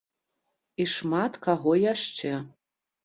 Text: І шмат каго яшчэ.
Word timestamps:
І 0.81 0.87
шмат 0.93 1.37
каго 1.45 1.71
яшчэ. 1.93 2.33